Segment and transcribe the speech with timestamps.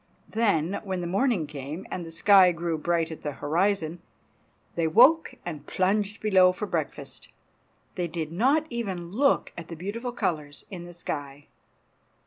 [0.31, 4.01] Then, when the morning came, and the sky grew bright at the horizon,
[4.73, 7.29] they woke and plunged below for breakfast.
[7.93, 11.45] They did not even look at the beautiful colors in the sky.